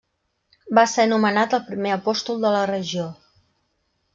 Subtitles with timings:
[0.77, 3.05] Va ser anomenat el primer apòstol de la regió.